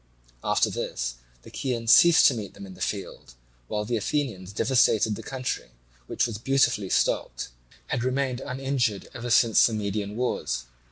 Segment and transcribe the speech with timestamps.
[0.43, 3.35] After this the Chians ceased to meet them in the field,
[3.67, 5.69] while the Athenians devastated the country,
[6.07, 7.49] which was beautifully stocked
[7.87, 10.63] and had remained uninjured ever since the Median wars.